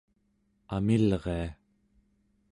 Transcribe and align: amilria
amilria 0.79 1.43